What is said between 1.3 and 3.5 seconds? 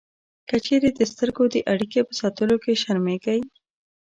د اړیکې په ساتلو کې شرمېږئ